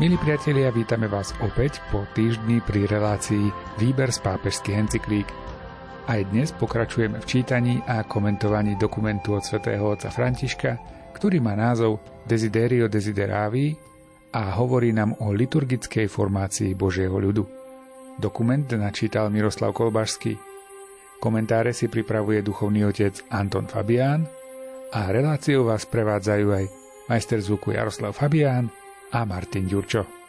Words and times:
Milí 0.00 0.16
priatelia, 0.16 0.72
vítame 0.72 1.12
vás 1.12 1.36
opäť 1.44 1.76
po 1.92 2.08
týždni 2.16 2.64
pri 2.64 2.88
relácii 2.88 3.52
Výber 3.76 4.08
z 4.08 4.24
pápežských 4.24 4.88
encyklík. 4.88 5.28
Aj 6.08 6.24
dnes 6.24 6.56
pokračujeme 6.56 7.20
v 7.20 7.28
čítaní 7.28 7.84
a 7.84 8.00
komentovaní 8.08 8.80
dokumentu 8.80 9.36
od 9.36 9.44
svätého 9.44 9.84
otca 9.84 10.08
Františka, 10.08 10.80
ktorý 11.12 11.44
má 11.44 11.52
názov 11.52 12.00
Desiderio 12.24 12.88
Desideravi 12.88 13.76
a 14.32 14.56
hovorí 14.56 14.88
nám 14.96 15.20
o 15.20 15.36
liturgickej 15.36 16.08
formácii 16.08 16.72
Božieho 16.72 17.20
ľudu. 17.20 17.44
Dokument 18.16 18.72
načítal 18.72 19.28
Miroslav 19.28 19.76
Kolbašský. 19.76 20.32
Komentáre 21.20 21.76
si 21.76 21.92
pripravuje 21.92 22.40
duchovný 22.40 22.88
otec 22.88 23.20
Anton 23.28 23.68
Fabián 23.68 24.24
a 24.96 25.12
reláciou 25.12 25.68
vás 25.68 25.84
prevádzajú 25.84 26.46
aj 26.56 26.64
majster 27.12 27.44
zvuku 27.44 27.76
Jaroslav 27.76 28.16
Fabián 28.16 28.79
a 29.12 29.26
Martin 29.26 29.66
Ďurčo. 29.66 30.20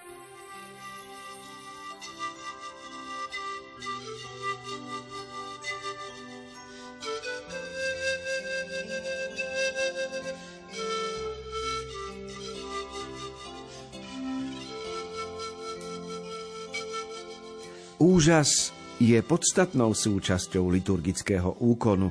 Úžas 18.02 18.74
je 18.98 19.18
podstatnou 19.22 19.94
súčasťou 19.94 20.74
liturgického 20.74 21.58
úkonu, 21.62 22.10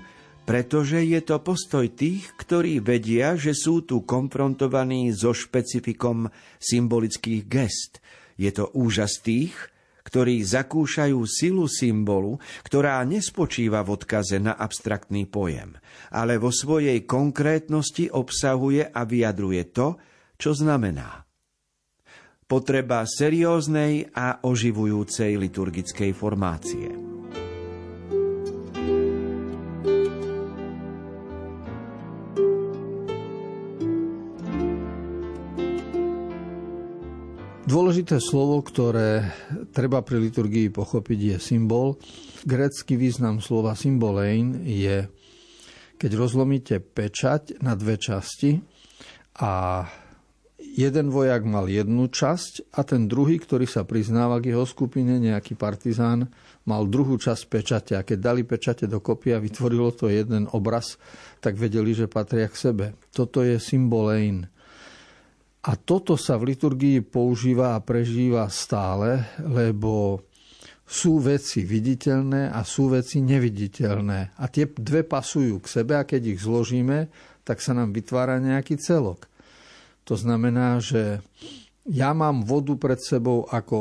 pretože 0.51 1.07
je 1.07 1.23
to 1.23 1.39
postoj 1.39 1.87
tých, 1.87 2.27
ktorí 2.35 2.83
vedia, 2.83 3.39
že 3.39 3.55
sú 3.55 3.87
tu 3.87 4.03
konfrontovaní 4.03 5.15
so 5.15 5.31
špecifikom 5.31 6.27
symbolických 6.59 7.47
gest. 7.47 8.03
Je 8.35 8.51
to 8.51 8.67
úžas 8.75 9.23
tých, 9.23 9.55
ktorí 10.03 10.43
zakúšajú 10.43 11.23
silu 11.23 11.71
symbolu, 11.71 12.43
ktorá 12.67 12.99
nespočíva 13.07 13.87
v 13.87 13.95
odkaze 13.95 14.43
na 14.43 14.59
abstraktný 14.59 15.31
pojem, 15.31 15.79
ale 16.11 16.35
vo 16.43 16.51
svojej 16.51 17.07
konkrétnosti 17.07 18.11
obsahuje 18.11 18.91
a 18.91 19.07
vyjadruje 19.07 19.71
to, 19.71 20.03
čo 20.35 20.51
znamená. 20.51 21.31
Potreba 22.51 23.07
serióznej 23.07 24.11
a 24.19 24.43
oživujúcej 24.43 25.39
liturgickej 25.39 26.11
formácie. 26.11 27.10
Dôležité 37.71 38.19
slovo, 38.19 38.67
ktoré 38.67 39.31
treba 39.71 40.03
pri 40.03 40.19
liturgii 40.19 40.75
pochopiť, 40.75 41.19
je 41.23 41.37
symbol. 41.39 42.03
Grécky 42.43 42.99
význam 42.99 43.39
slova 43.39 43.79
symbolein 43.79 44.67
je, 44.67 45.07
keď 45.95 46.11
rozlomíte 46.19 46.83
pečať 46.83 47.63
na 47.63 47.79
dve 47.79 47.95
časti 47.95 48.59
a 49.39 49.87
jeden 50.59 51.15
vojak 51.15 51.47
mal 51.47 51.71
jednu 51.71 52.11
časť 52.11 52.75
a 52.75 52.83
ten 52.83 53.07
druhý, 53.07 53.39
ktorý 53.39 53.71
sa 53.71 53.87
priznáva 53.87 54.43
k 54.43 54.51
jeho 54.51 54.67
skupine, 54.67 55.23
nejaký 55.23 55.55
partizán, 55.55 56.27
mal 56.67 56.91
druhú 56.91 57.23
časť 57.23 57.43
pečate 57.47 57.93
a 57.95 58.03
keď 58.03 58.19
dali 58.19 58.43
pečate 58.43 58.91
dokopy 58.91 59.31
a 59.31 59.39
vytvorilo 59.39 59.95
to 59.95 60.11
jeden 60.11 60.51
obraz, 60.51 60.99
tak 61.39 61.55
vedeli, 61.55 61.95
že 61.95 62.11
patria 62.11 62.51
k 62.51 62.59
sebe. 62.59 62.87
Toto 63.15 63.47
je 63.47 63.63
symbolein. 63.63 64.51
A 65.61 65.77
toto 65.77 66.17
sa 66.17 66.41
v 66.41 66.57
liturgii 66.57 67.05
používa 67.05 67.77
a 67.77 67.85
prežíva 67.85 68.49
stále, 68.49 69.29
lebo 69.45 70.25
sú 70.91 71.21
veci 71.21 71.63
viditeľné 71.63 72.49
a 72.49 72.65
sú 72.65 72.91
veci 72.91 73.21
neviditeľné. 73.21 74.41
A 74.41 74.45
tie 74.49 74.67
dve 74.67 75.05
pasujú 75.05 75.61
k 75.61 75.71
sebe 75.71 76.01
a 76.01 76.09
keď 76.09 76.35
ich 76.35 76.41
zložíme, 76.43 77.13
tak 77.45 77.61
sa 77.61 77.77
nám 77.77 77.93
vytvára 77.93 78.41
nejaký 78.41 78.81
celok. 78.81 79.29
To 80.09 80.17
znamená, 80.17 80.81
že 80.81 81.21
ja 81.87 82.11
mám 82.17 82.43
vodu 82.43 82.75
pred 82.75 82.99
sebou 82.99 83.47
ako 83.47 83.79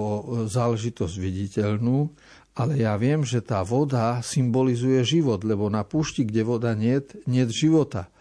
záležitosť 0.51 1.15
viditeľnú, 1.15 2.11
ale 2.59 2.83
ja 2.83 2.99
viem, 2.99 3.23
že 3.23 3.39
tá 3.39 3.63
voda 3.63 4.19
symbolizuje 4.19 4.99
život, 5.07 5.47
lebo 5.47 5.71
na 5.71 5.87
púšti, 5.87 6.27
kde 6.27 6.43
voda 6.43 6.75
nie, 6.75 6.99
nie 7.23 7.47
života. 7.47 8.11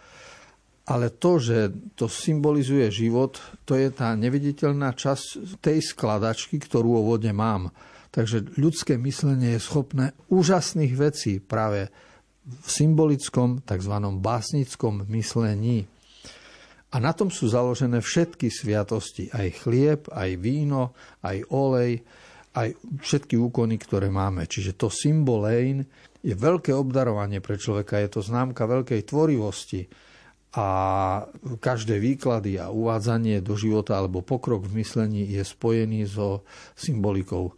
Ale 0.89 1.13
to, 1.13 1.37
že 1.37 1.69
to 1.93 2.09
symbolizuje 2.09 2.89
život, 2.89 3.37
to 3.69 3.77
je 3.77 3.93
tá 3.93 4.17
neviditeľná 4.17 4.97
časť 4.97 5.61
tej 5.61 5.85
skladačky, 5.85 6.57
ktorú 6.57 7.05
o 7.05 7.07
vode 7.13 7.29
mám. 7.29 7.69
Takže 8.09 8.57
ľudské 8.57 8.97
myslenie 8.97 9.61
je 9.61 9.61
schopné 9.61 10.17
úžasných 10.33 10.93
vecí 10.97 11.45
práve 11.45 11.93
v 12.49 12.69
symbolickom, 12.73 13.61
tzv. 13.69 13.95
básnickom 14.17 15.05
myslení. 15.13 15.85
A 16.89 16.97
na 16.97 17.13
tom 17.13 17.29
sú 17.29 17.53
založené 17.53 18.01
všetky 18.01 18.49
sviatosti, 18.49 19.29
aj 19.29 19.61
chlieb, 19.61 20.09
aj 20.09 20.41
víno, 20.41 20.97
aj 21.21 21.45
olej, 21.53 22.01
aj 22.57 22.73
všetky 23.05 23.37
úkony, 23.37 23.77
ktoré 23.77 24.09
máme. 24.09 24.49
Čiže 24.49 24.81
to 24.81 24.89
symbolein 24.89 25.85
je 26.25 26.33
veľké 26.33 26.73
obdarovanie 26.73 27.45
pre 27.45 27.61
človeka, 27.61 28.01
je 28.01 28.09
to 28.09 28.21
známka 28.25 28.65
veľkej 28.65 29.05
tvorivosti 29.05 30.08
a 30.57 30.67
každé 31.61 32.01
výklady 32.01 32.57
a 32.57 32.73
uvádzanie 32.73 33.45
do 33.45 33.53
života 33.53 34.01
alebo 34.01 34.25
pokrok 34.25 34.65
v 34.65 34.81
myslení 34.81 35.29
je 35.29 35.45
spojený 35.45 36.09
so 36.09 36.47
symbolikou. 36.73 37.53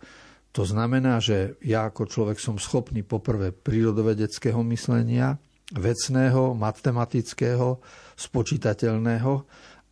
To 0.50 0.62
znamená, 0.66 1.22
že 1.22 1.54
ja 1.62 1.86
ako 1.86 2.10
človek 2.10 2.42
som 2.42 2.58
schopný 2.58 3.06
poprvé 3.06 3.54
prírodovedeckého 3.54 4.58
myslenia, 4.74 5.38
vecného, 5.70 6.58
matematického, 6.58 7.78
spočítateľného, 8.18 9.32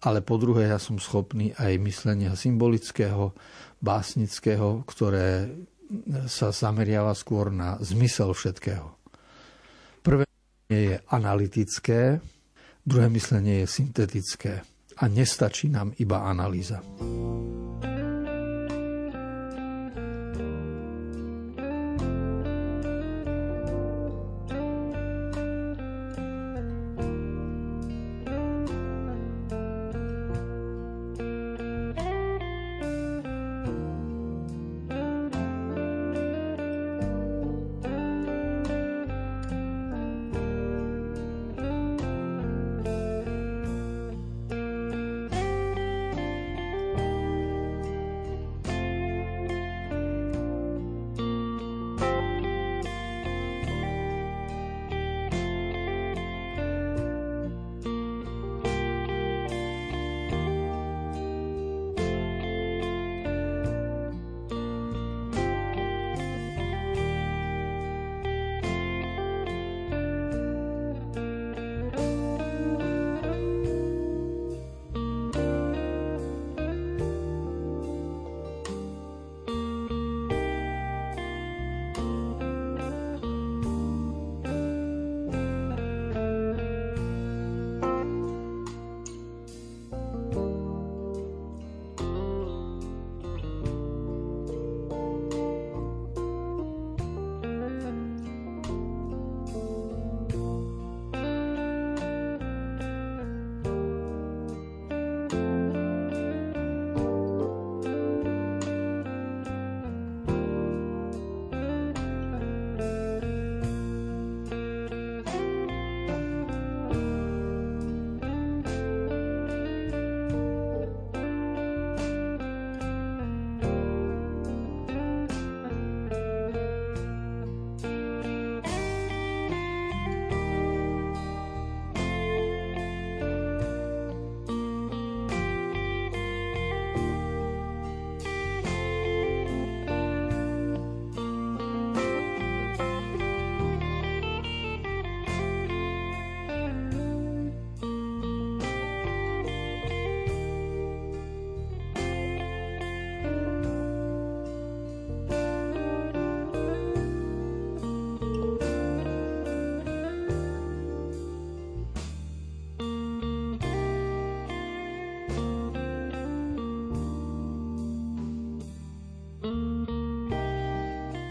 ale 0.03 0.19
po 0.22 0.34
druhé 0.34 0.75
ja 0.75 0.82
som 0.82 0.98
schopný 0.98 1.54
aj 1.54 1.78
myslenia 1.78 2.34
symbolického, 2.34 3.30
básnického, 3.78 4.82
ktoré 4.82 5.54
sa 6.26 6.50
zameriava 6.50 7.15
skôr 7.15 7.54
na 7.54 7.78
zmysel 7.78 8.34
všetkého. 8.34 8.98
Prvé 10.03 10.26
je 10.66 10.98
analytické, 11.15 12.19
Druhé 12.88 13.12
myslenie 13.12 13.60
je 13.60 13.66
syntetické 13.69 14.65
a 14.97 15.04
nestačí 15.12 15.69
nám 15.69 15.93
iba 16.00 16.25
analýza. 16.25 16.81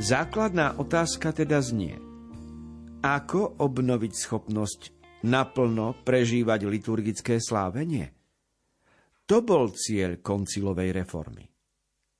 Základná 0.07 0.79
otázka 0.79 1.35
teda 1.35 1.59
znie. 1.59 1.99
Ako 3.03 3.59
obnoviť 3.59 4.13
schopnosť 4.15 4.81
naplno 5.27 5.99
prežívať 6.07 6.63
liturgické 6.63 7.43
slávenie? 7.43 8.15
To 9.27 9.43
bol 9.43 9.75
cieľ 9.75 10.23
koncilovej 10.23 10.95
reformy. 10.95 11.51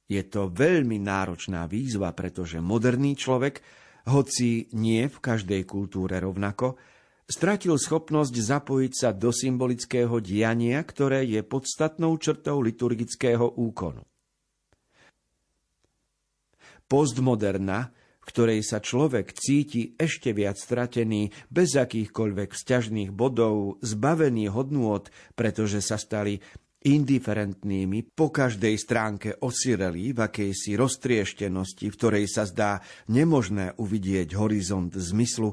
Je 0.04 0.19
to 0.28 0.51
veľmi 0.51 1.00
náročná 1.00 1.63
výzva, 1.63 2.12
pretože 2.12 2.60
moderný 2.60 3.16
človek, 3.16 3.63
hoci 4.12 4.68
nie 4.75 5.07
v 5.07 5.18
každej 5.24 5.63
kultúre 5.63 6.19
rovnako, 6.19 6.75
stratil 7.24 7.80
schopnosť 7.80 8.36
zapojiť 8.36 8.94
sa 9.00 9.16
do 9.16 9.31
symbolického 9.31 10.19
diania, 10.19 10.84
ktoré 10.84 11.24
je 11.24 11.39
podstatnou 11.39 12.19
črtou 12.19 12.60
liturgického 12.60 13.48
úkonu. 13.48 14.04
Postmoderna, 16.88 17.92
v 18.24 18.25
ktorej 18.25 18.63
sa 18.63 18.80
človek 18.80 19.36
cíti 19.36 19.95
ešte 19.95 20.31
viac 20.31 20.60
stratený, 20.60 21.31
bez 21.51 21.75
akýchkoľvek 21.75 22.50
vzťažných 22.51 23.12
bodov, 23.12 23.80
zbavený 23.84 24.51
hodnôt, 24.51 25.07
pretože 25.36 25.84
sa 25.84 25.95
stali 25.95 26.39
indiferentnými, 26.88 28.16
po 28.16 28.31
každej 28.31 28.75
stránke 28.80 29.30
osireli 29.44 30.16
v 30.16 30.19
akejsi 30.24 30.80
roztrieštenosti, 30.80 31.92
v 31.92 31.98
ktorej 31.98 32.25
sa 32.31 32.48
zdá 32.48 32.80
nemožné 33.12 33.75
uvidieť 33.75 34.38
horizont 34.39 34.94
zmyslu, 34.95 35.51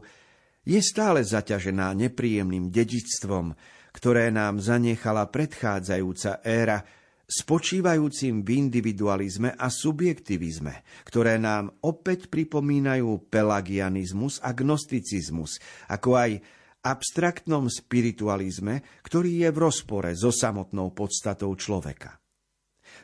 je 0.64 0.80
stále 0.80 1.26
zaťažená 1.26 1.92
nepríjemným 1.98 2.70
dedičstvom, 2.72 3.52
ktoré 3.94 4.30
nám 4.30 4.62
zanechala 4.62 5.28
predchádzajúca 5.28 6.42
éra, 6.42 6.82
spočívajúcim 7.24 8.44
v 8.44 8.68
individualizme 8.68 9.56
a 9.56 9.72
subjektivizme, 9.72 11.04
ktoré 11.08 11.40
nám 11.40 11.72
opäť 11.80 12.28
pripomínajú 12.28 13.28
pelagianizmus 13.32 14.40
a 14.44 14.52
gnosticizmus, 14.52 15.58
ako 15.88 16.10
aj 16.20 16.30
abstraktnom 16.84 17.72
spiritualizme, 17.72 18.84
ktorý 19.00 19.48
je 19.48 19.48
v 19.48 19.58
rozpore 19.58 20.12
so 20.12 20.28
samotnou 20.28 20.92
podstatou 20.92 21.56
človeka. 21.56 22.20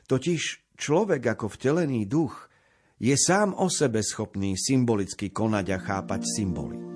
Totiž 0.05 0.77
človek 0.77 1.33
ako 1.33 1.47
vtelený 1.49 2.05
duch 2.05 2.53
je 3.01 3.17
sám 3.17 3.57
o 3.57 3.73
sebe 3.73 4.05
schopný 4.05 4.61
symbolicky 4.61 5.33
konať 5.33 5.67
a 5.73 5.79
chápať 5.81 6.21
symboly. 6.29 6.90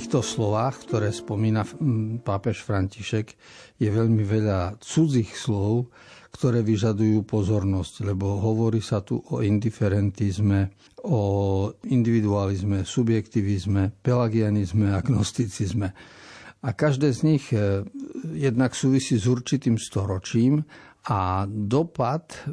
Týchto 0.00 0.24
slovách, 0.24 0.88
ktoré 0.88 1.12
spomína 1.12 1.60
pápež 2.24 2.64
František, 2.64 3.36
je 3.76 3.84
veľmi 3.84 4.24
veľa 4.24 4.80
cudzích 4.80 5.28
slov, 5.36 5.92
ktoré 6.32 6.64
vyžadujú 6.64 7.20
pozornosť, 7.28 8.08
lebo 8.08 8.40
hovorí 8.40 8.80
sa 8.80 9.04
tu 9.04 9.20
o 9.20 9.44
indiferentizme, 9.44 10.72
o 11.04 11.20
individualizme, 11.84 12.80
subjektivizme, 12.80 14.00
pelagianizme, 14.00 14.88
agnosticizme. 14.88 15.92
A 16.64 16.68
každé 16.72 17.12
z 17.12 17.20
nich 17.20 17.44
e, 17.52 17.84
jednak 18.32 18.72
súvisí 18.72 19.20
s 19.20 19.28
určitým 19.28 19.76
storočím 19.76 20.64
a 21.12 21.44
dopad 21.44 22.48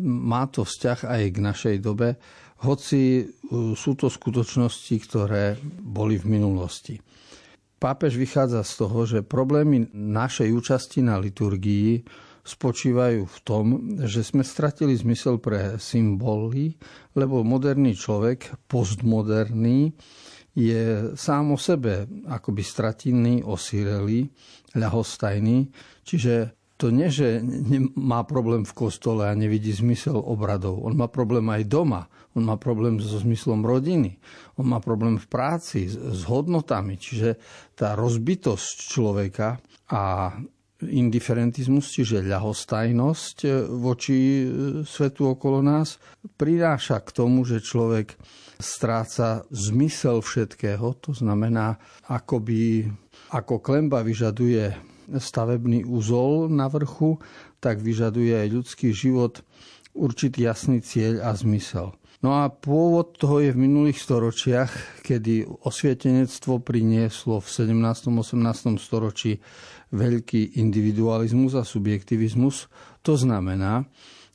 má 0.00 0.48
to 0.48 0.64
vzťah 0.64 1.04
aj 1.04 1.22
k 1.36 1.36
našej 1.36 1.76
dobe, 1.84 2.16
hoci 2.62 3.22
e, 3.22 3.24
sú 3.74 3.92
to 3.94 4.10
skutočnosti, 4.10 4.94
ktoré 5.06 5.58
boli 5.82 6.18
v 6.18 6.26
minulosti. 6.26 6.98
Pápež 7.78 8.18
vychádza 8.18 8.66
z 8.66 8.72
toho, 8.74 8.98
že 9.06 9.22
problémy 9.22 9.94
našej 9.94 10.50
účasti 10.50 10.98
na 10.98 11.14
liturgii 11.22 12.02
spočívajú 12.42 13.22
v 13.28 13.38
tom, 13.46 13.64
že 14.02 14.26
sme 14.26 14.42
stratili 14.42 14.96
zmysel 14.98 15.38
pre 15.38 15.78
symboly, 15.78 16.74
lebo 17.14 17.46
moderný 17.46 17.94
človek, 17.94 18.66
postmoderný, 18.66 19.94
je 20.58 21.14
sám 21.14 21.54
o 21.54 21.58
sebe 21.60 22.10
akoby 22.26 22.62
stratený, 22.66 23.46
osirelý, 23.46 24.26
ľahostajný, 24.74 25.70
čiže 26.02 26.58
to 26.78 26.94
nie, 26.94 27.10
že 27.10 27.42
má 27.98 28.22
problém 28.22 28.62
v 28.62 28.74
kostole 28.74 29.26
a 29.26 29.38
nevidí 29.38 29.74
zmysel 29.74 30.18
obradov. 30.18 30.82
On 30.82 30.94
má 30.94 31.10
problém 31.10 31.46
aj 31.50 31.66
doma. 31.66 32.06
On 32.36 32.44
má 32.44 32.60
problém 32.60 33.00
so 33.00 33.16
zmyslom 33.18 33.64
rodiny. 33.64 34.20
On 34.60 34.66
má 34.68 34.78
problém 34.82 35.16
v 35.16 35.26
práci, 35.26 35.88
s 35.88 36.22
hodnotami. 36.28 37.00
Čiže 37.00 37.40
tá 37.72 37.96
rozbitosť 37.96 38.76
človeka 38.92 39.56
a 39.88 40.34
indiferentizmus, 40.78 41.90
čiže 41.90 42.22
ľahostajnosť 42.22 43.66
voči 43.66 44.18
e, 44.18 44.46
svetu 44.86 45.34
okolo 45.34 45.58
nás, 45.58 45.98
prináša 46.38 47.02
k 47.02 47.10
tomu, 47.10 47.42
že 47.42 47.58
človek 47.58 48.14
stráca 48.62 49.42
zmysel 49.50 50.22
všetkého. 50.22 50.94
To 51.02 51.10
znamená, 51.10 51.82
akoby, 52.06 52.86
ako 53.34 53.58
klemba 53.58 54.06
vyžaduje 54.06 54.70
stavebný 55.10 55.82
úzol 55.82 56.46
na 56.46 56.70
vrchu, 56.70 57.18
tak 57.58 57.82
vyžaduje 57.82 58.38
aj 58.38 58.48
ľudský 58.54 58.94
život 58.94 59.42
určitý 59.98 60.46
jasný 60.46 60.78
cieľ 60.78 61.26
a 61.26 61.34
zmysel. 61.34 61.90
No 62.18 62.34
a 62.42 62.50
pôvod 62.50 63.14
toho 63.14 63.38
je 63.38 63.54
v 63.54 63.62
minulých 63.62 64.02
storočiach, 64.02 65.02
kedy 65.06 65.46
osvietenectvo 65.62 66.58
prinieslo 66.58 67.38
v 67.38 67.46
17. 67.46 68.10
18. 68.10 68.74
storočí 68.74 69.38
veľký 69.94 70.58
individualizmus 70.58 71.54
a 71.54 71.62
subjektivizmus. 71.62 72.66
To 73.06 73.14
znamená, 73.14 73.86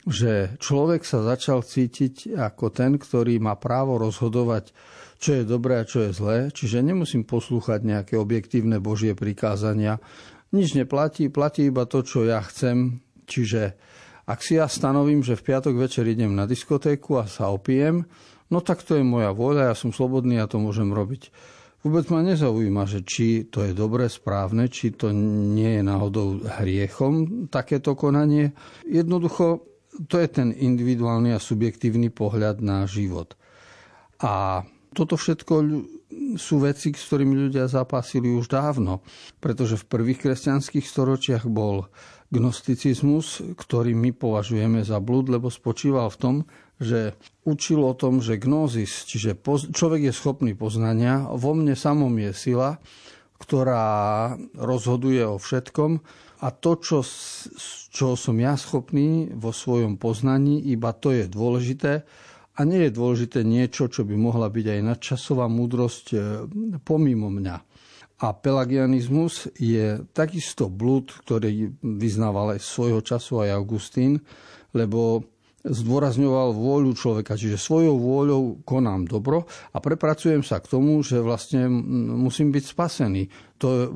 že 0.07 0.55
človek 0.63 1.03
sa 1.03 1.27
začal 1.27 1.63
cítiť 1.63 2.39
ako 2.39 2.71
ten, 2.71 2.95
ktorý 2.95 3.43
má 3.43 3.59
právo 3.59 3.99
rozhodovať, 3.99 4.71
čo 5.19 5.39
je 5.39 5.43
dobré 5.43 5.83
a 5.83 5.87
čo 5.87 6.07
je 6.07 6.11
zlé, 6.15 6.37
čiže 6.55 6.83
nemusím 6.83 7.27
poslúchať 7.27 7.83
nejaké 7.83 8.15
objektívne 8.15 8.79
božie 8.79 9.11
prikázania, 9.11 9.99
nič 10.55 10.75
neplatí, 10.75 11.27
platí 11.27 11.67
iba 11.67 11.83
to, 11.83 11.99
čo 12.05 12.23
ja 12.23 12.39
chcem. 12.43 13.01
Čiže 13.25 13.73
ak 14.23 14.39
si 14.39 14.55
ja 14.55 14.71
stanovím, 14.71 15.19
že 15.19 15.35
v 15.35 15.51
piatok 15.51 15.75
večer 15.75 16.07
idem 16.07 16.31
na 16.31 16.47
diskotéku 16.47 17.19
a 17.19 17.27
sa 17.27 17.51
opijem, 17.51 18.07
no 18.47 18.63
tak 18.63 18.83
to 18.83 18.95
je 18.95 19.03
moja 19.03 19.35
vôľa, 19.35 19.71
ja 19.71 19.75
som 19.75 19.91
slobodný 19.91 20.39
a 20.39 20.47
to 20.47 20.63
môžem 20.63 20.91
robiť. 20.95 21.33
Vôbec 21.83 22.07
ma 22.07 22.23
nezaujíma, 22.23 22.87
že 22.87 23.03
či 23.03 23.51
to 23.51 23.67
je 23.67 23.75
dobre, 23.75 24.07
správne, 24.07 24.71
či 24.71 24.95
to 24.95 25.11
nie 25.11 25.79
je 25.79 25.83
náhodou 25.83 26.39
hriechom 26.39 27.47
takéto 27.51 27.91
konanie. 27.99 28.55
Jednoducho, 28.87 29.67
to 30.07 30.15
je 30.15 30.31
ten 30.31 30.55
individuálny 30.55 31.35
a 31.35 31.43
subjektívny 31.43 32.07
pohľad 32.07 32.63
na 32.63 32.87
život. 32.87 33.35
A 34.23 34.63
toto 34.95 35.19
všetko 35.19 35.53
sú 36.39 36.55
veci, 36.63 36.95
s 36.95 37.03
ktorými 37.11 37.49
ľudia 37.49 37.67
zapásili 37.67 38.31
už 38.31 38.47
dávno, 38.47 39.03
pretože 39.43 39.75
v 39.75 39.89
prvých 39.89 40.23
kresťanských 40.23 40.85
storočiach 40.87 41.43
bol 41.51 41.91
gnosticizmus, 42.33 43.45
ktorý 43.53 43.93
my 43.93 44.09
považujeme 44.17 44.81
za 44.81 44.97
blúd, 44.97 45.29
lebo 45.29 45.53
spočíval 45.53 46.09
v 46.09 46.17
tom, 46.17 46.35
že 46.81 47.13
učil 47.45 47.85
o 47.85 47.93
tom, 47.93 48.19
že 48.19 48.41
gnózis, 48.41 49.05
čiže 49.05 49.37
človek 49.69 50.09
je 50.09 50.13
schopný 50.13 50.51
poznania, 50.57 51.29
vo 51.29 51.53
mne 51.53 51.77
samom 51.77 52.11
je 52.17 52.33
sila, 52.33 52.81
ktorá 53.37 53.85
rozhoduje 54.57 55.21
o 55.21 55.37
všetkom 55.37 56.01
a 56.43 56.47
to, 56.51 56.75
čo, 56.81 57.05
čo 57.93 58.17
som 58.17 58.35
ja 58.41 58.57
schopný 58.57 59.31
vo 59.31 59.53
svojom 59.53 60.01
poznaní, 60.01 60.59
iba 60.73 60.91
to 60.91 61.13
je 61.13 61.29
dôležité 61.29 62.03
a 62.53 62.59
nie 62.67 62.87
je 62.87 62.91
dôležité 62.93 63.41
niečo, 63.41 63.89
čo 63.89 64.05
by 64.05 64.13
mohla 64.17 64.51
byť 64.51 64.65
aj 64.77 64.79
nadčasová 64.85 65.49
múdrosť 65.49 66.05
e, 66.13 66.17
pomimo 66.85 67.31
mňa. 67.31 67.55
A 68.23 68.31
pelagianizmus 68.31 69.51
je 69.59 69.99
takisto 70.15 70.71
blúd, 70.71 71.11
ktorý 71.11 71.75
vyznával 71.83 72.55
aj 72.55 72.63
svojho 72.63 73.03
času 73.03 73.43
aj 73.43 73.51
Augustín, 73.51 74.23
lebo 74.71 75.27
zdôrazňoval 75.63 76.55
vôľu 76.55 76.91
človeka, 76.95 77.39
čiže 77.39 77.59
svojou 77.59 77.95
vôľou 77.95 78.63
konám 78.67 79.07
dobro 79.07 79.47
a 79.71 79.77
prepracujem 79.79 80.43
sa 80.43 80.59
k 80.59 80.71
tomu, 80.71 80.99
že 81.03 81.23
vlastne 81.23 81.67
musím 82.19 82.51
byť 82.51 82.63
spasený. 82.63 83.23
To 83.63 83.95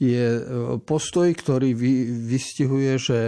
je 0.00 0.24
e, 0.40 0.42
postoj, 0.80 1.28
ktorý 1.28 1.76
vystihuje, 2.24 2.92
že 2.96 3.18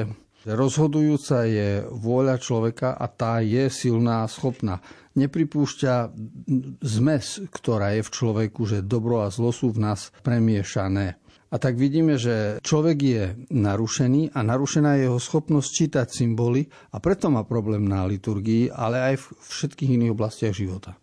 Rozhodujúca 0.46 1.42
je 1.42 1.82
vôľa 1.90 2.38
človeka 2.38 2.94
a 2.94 3.10
tá 3.10 3.42
je 3.42 3.66
silná 3.66 4.22
a 4.22 4.30
schopná. 4.30 4.78
Nepripúšťa 5.18 6.14
zmes, 6.86 7.42
ktorá 7.50 7.98
je 7.98 8.06
v 8.06 8.14
človeku, 8.14 8.62
že 8.62 8.86
dobro 8.86 9.26
a 9.26 9.34
zlo 9.34 9.50
sú 9.50 9.74
v 9.74 9.82
nás 9.82 10.14
premiešané. 10.22 11.18
A 11.50 11.56
tak 11.58 11.74
vidíme, 11.78 12.14
že 12.14 12.62
človek 12.62 12.98
je 13.02 13.22
narušený 13.50 14.34
a 14.34 14.42
narušená 14.46 14.98
je 14.98 15.10
jeho 15.10 15.18
schopnosť 15.18 15.68
čítať 15.70 16.06
symboly 16.10 16.66
a 16.94 17.02
preto 17.02 17.26
má 17.26 17.42
problém 17.42 17.86
na 17.86 18.06
liturgii, 18.06 18.70
ale 18.70 19.14
aj 19.14 19.14
v 19.18 19.24
všetkých 19.50 19.94
iných 19.98 20.14
oblastiach 20.14 20.54
života. 20.54 20.94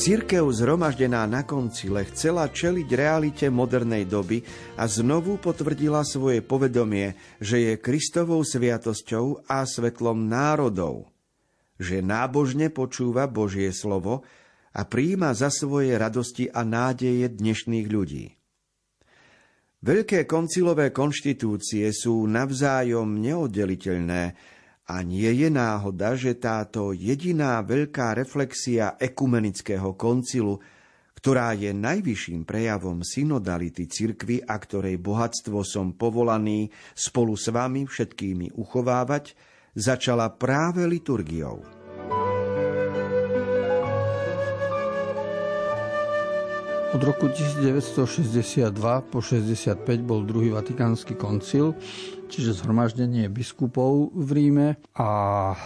Církev 0.00 0.48
zhromaždená 0.48 1.28
na 1.28 1.44
koncile 1.44 2.08
chcela 2.08 2.48
čeliť 2.48 2.88
realite 2.88 3.46
modernej 3.52 4.08
doby 4.08 4.40
a 4.80 4.88
znovu 4.88 5.36
potvrdila 5.36 6.08
svoje 6.08 6.40
povedomie, 6.40 7.20
že 7.36 7.60
je 7.60 7.72
Kristovou 7.76 8.40
sviatosťou 8.40 9.44
a 9.44 9.60
svetlom 9.68 10.24
národov, 10.24 11.12
že 11.76 12.00
nábožne 12.00 12.72
počúva 12.72 13.28
Božie 13.28 13.76
slovo 13.76 14.24
a 14.72 14.88
príjima 14.88 15.36
za 15.36 15.52
svoje 15.52 15.92
radosti 16.00 16.48
a 16.48 16.64
nádeje 16.64 17.36
dnešných 17.36 17.86
ľudí. 17.92 18.40
Veľké 19.84 20.24
koncilové 20.24 20.96
konštitúcie 20.96 21.92
sú 21.92 22.24
navzájom 22.24 23.20
neoddeliteľné 23.20 24.32
a 24.90 25.06
nie 25.06 25.30
je 25.30 25.46
náhoda, 25.46 26.18
že 26.18 26.34
táto 26.34 26.90
jediná 26.90 27.62
veľká 27.62 28.18
reflexia 28.18 28.98
ekumenického 28.98 29.94
koncilu, 29.94 30.58
ktorá 31.14 31.54
je 31.54 31.70
najvyšším 31.70 32.42
prejavom 32.42 33.06
synodality 33.06 33.86
cirkvy 33.86 34.42
a 34.42 34.58
ktorej 34.58 34.98
bohatstvo 34.98 35.62
som 35.62 35.94
povolaný 35.94 36.74
spolu 36.90 37.38
s 37.38 37.54
vami 37.54 37.86
všetkými 37.86 38.58
uchovávať, 38.58 39.38
začala 39.78 40.26
práve 40.34 40.82
liturgiou. 40.90 41.79
Od 46.90 47.06
roku 47.06 47.30
1962 47.30 48.74
po 49.14 49.22
65 49.22 49.78
bol 50.02 50.26
druhý 50.26 50.50
vatikánsky 50.50 51.14
koncil, 51.14 51.78
čiže 52.26 52.58
zhromaždenie 52.58 53.30
biskupov 53.30 54.10
v 54.10 54.30
Ríme 54.34 54.68
a 54.98 55.08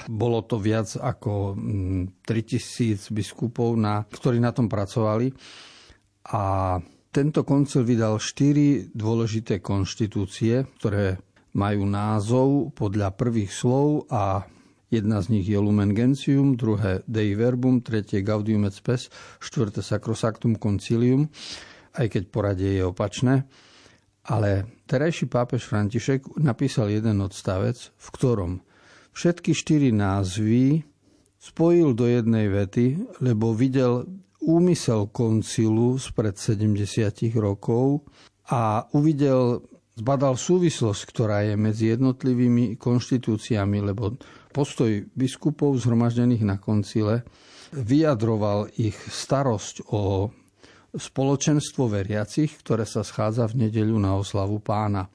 bolo 0.04 0.44
to 0.44 0.60
viac 0.60 0.92
ako 0.92 1.56
3000 2.28 3.08
mm, 3.08 3.16
biskupov, 3.16 3.72
na, 3.72 4.04
ktorí 4.04 4.36
na 4.36 4.52
tom 4.52 4.68
pracovali. 4.68 5.32
A 6.28 6.76
tento 7.08 7.40
koncil 7.40 7.88
vydal 7.88 8.20
štyri 8.20 8.92
dôležité 8.92 9.64
konštitúcie, 9.64 10.60
ktoré 10.76 11.16
majú 11.56 11.88
názov 11.88 12.76
podľa 12.76 13.16
prvých 13.16 13.48
slov 13.48 14.12
a 14.12 14.44
Jedna 14.94 15.18
z 15.18 15.34
nich 15.34 15.50
je 15.50 15.58
Lumen 15.58 15.90
Gentium, 15.90 16.54
druhé 16.54 17.02
Dei 17.10 17.34
Verbum, 17.34 17.82
tretie 17.82 18.22
Gaudium 18.22 18.70
et 18.70 18.74
Spes, 18.78 19.10
štvrté 19.42 19.82
Sacrosactum 19.82 20.54
Concilium, 20.54 21.26
aj 21.98 22.06
keď 22.14 22.22
poradie 22.30 22.78
je 22.78 22.86
opačné. 22.86 23.42
Ale 24.30 24.70
terajší 24.86 25.26
pápež 25.26 25.66
František 25.66 26.38
napísal 26.38 26.94
jeden 26.94 27.18
odstavec, 27.26 27.90
v 27.90 28.08
ktorom 28.14 28.52
všetky 29.18 29.50
štyri 29.50 29.90
názvy 29.90 30.86
spojil 31.42 31.98
do 31.98 32.06
jednej 32.06 32.46
vety, 32.46 33.18
lebo 33.18 33.50
videl 33.50 34.06
úmysel 34.46 35.10
koncilu 35.10 35.98
spred 35.98 36.38
70 36.38 37.34
rokov 37.34 38.06
a 38.46 38.86
uvidel, 38.94 39.66
zbadal 39.98 40.38
súvislosť, 40.38 41.02
ktorá 41.10 41.42
je 41.50 41.58
medzi 41.58 41.90
jednotlivými 41.90 42.78
konštitúciami, 42.78 43.90
lebo 43.90 44.14
postoj 44.54 45.10
biskupov 45.18 45.74
zhromaždených 45.82 46.46
na 46.46 46.62
koncile 46.62 47.26
vyjadroval 47.74 48.70
ich 48.78 48.94
starosť 48.94 49.90
o 49.90 50.30
spoločenstvo 50.94 51.90
veriacich, 51.90 52.62
ktoré 52.62 52.86
sa 52.86 53.02
schádza 53.02 53.50
v 53.50 53.66
nedeľu 53.66 53.98
na 53.98 54.14
oslavu 54.14 54.62
pána. 54.62 55.10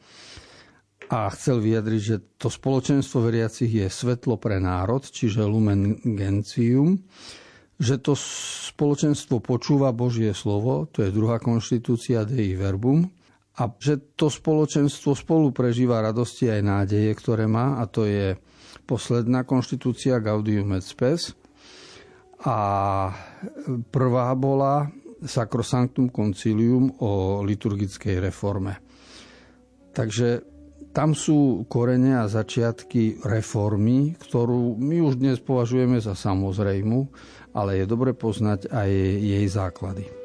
A 1.10 1.32
chcel 1.32 1.64
vyjadriť, 1.64 2.02
že 2.04 2.18
to 2.36 2.52
spoločenstvo 2.52 3.24
veriacich 3.24 3.72
je 3.72 3.88
svetlo 3.88 4.36
pre 4.36 4.60
národ, 4.60 5.02
čiže 5.02 5.42
lumen 5.48 5.98
gentium, 6.04 7.00
že 7.80 7.98
to 7.98 8.14
spoločenstvo 8.70 9.40
počúva 9.40 9.96
Božie 9.96 10.36
slovo, 10.36 10.86
to 10.92 11.02
je 11.08 11.16
druhá 11.16 11.40
konštitúcia 11.40 12.28
Dei 12.28 12.54
Verbum, 12.60 13.08
a 13.60 13.68
že 13.80 14.16
to 14.16 14.28
spoločenstvo 14.28 15.16
spolu 15.16 15.52
prežíva 15.52 16.04
radosti 16.04 16.48
aj 16.48 16.62
nádeje, 16.64 17.12
ktoré 17.16 17.48
má, 17.48 17.80
a 17.80 17.88
to 17.88 18.08
je 18.08 18.36
posledná 18.90 19.46
konštitúcia 19.46 20.18
Gaudium 20.18 20.74
et 20.74 20.82
Spes 20.82 21.38
a 22.42 22.58
prvá 23.94 24.34
bola 24.34 24.90
Sacrosanctum 25.22 26.10
Concilium 26.10 26.90
o 27.06 27.46
liturgickej 27.46 28.18
reforme. 28.18 28.82
Takže 29.94 30.42
tam 30.90 31.14
sú 31.14 31.70
korene 31.70 32.18
a 32.18 32.26
začiatky 32.26 33.22
reformy, 33.22 34.18
ktorú 34.18 34.74
my 34.82 34.98
už 35.06 35.22
dnes 35.22 35.38
považujeme 35.38 36.02
za 36.02 36.18
samozrejmu, 36.18 37.00
ale 37.54 37.84
je 37.84 37.86
dobre 37.86 38.18
poznať 38.18 38.74
aj 38.74 38.90
jej 39.22 39.46
základy. 39.46 40.19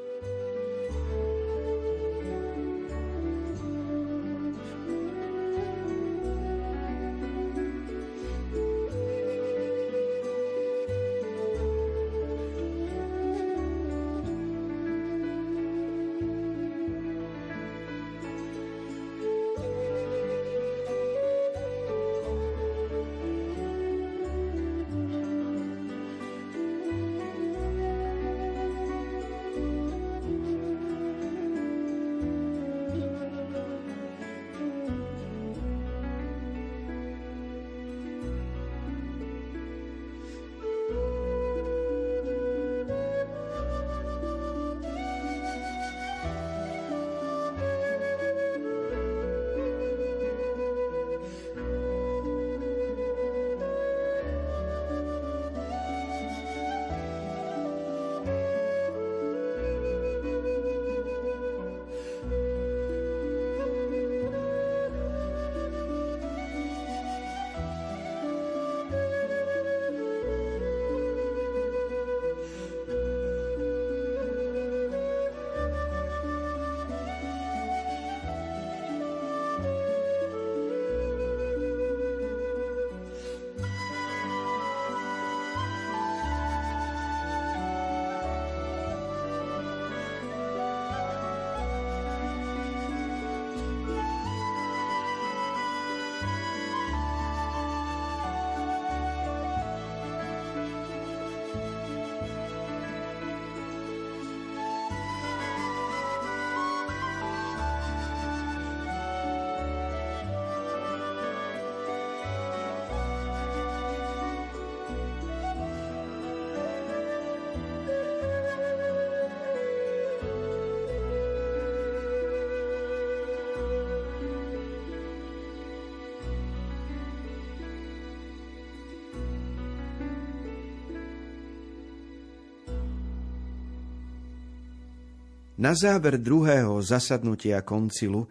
Na 135.64 135.72
záver 135.72 136.20
druhého 136.20 136.76
zasadnutia 136.84 137.64
koncilu 137.64 138.28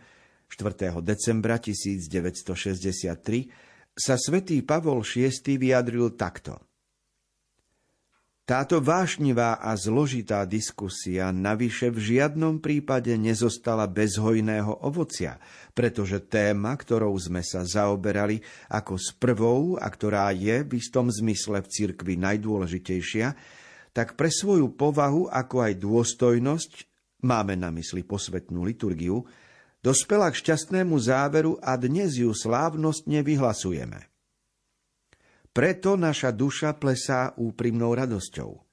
4. 0.54 1.02
decembra 1.02 1.58
1963 1.58 3.50
sa 3.98 4.22
svätý 4.22 4.62
Pavol 4.62 5.02
VI 5.02 5.34
vyjadril 5.58 6.14
takto. 6.14 6.62
Táto 8.46 8.86
vášnivá 8.86 9.58
a 9.66 9.74
zložitá 9.74 10.46
diskusia 10.46 11.34
navyše 11.34 11.90
v 11.90 12.22
žiadnom 12.22 12.62
prípade 12.62 13.18
nezostala 13.18 13.90
bez 13.90 14.22
hojného 14.22 14.86
ovocia, 14.86 15.42
pretože 15.74 16.22
téma, 16.30 16.78
ktorou 16.78 17.18
sme 17.18 17.42
sa 17.42 17.66
zaoberali 17.66 18.46
ako 18.70 18.94
s 19.02 19.10
prvou 19.10 19.82
a 19.82 19.90
ktorá 19.90 20.30
je 20.38 20.62
v 20.62 20.78
istom 20.78 21.10
zmysle 21.10 21.66
v 21.66 21.72
cirkvi 21.82 22.14
najdôležitejšia, 22.14 23.34
tak 23.90 24.14
pre 24.22 24.30
svoju 24.30 24.70
povahu 24.78 25.34
ako 25.34 25.66
aj 25.66 25.74
dôstojnosť, 25.82 26.93
máme 27.24 27.56
na 27.56 27.72
mysli 27.72 28.04
posvetnú 28.04 28.68
liturgiu, 28.68 29.24
dospela 29.80 30.30
k 30.30 30.40
šťastnému 30.40 30.96
záveru 31.00 31.58
a 31.64 31.80
dnes 31.80 32.20
ju 32.20 32.36
slávnostne 32.36 33.24
vyhlasujeme. 33.24 34.12
Preto 35.54 35.96
naša 35.96 36.34
duša 36.34 36.76
plesá 36.78 37.32
úprimnou 37.38 37.94
radosťou. 37.94 38.73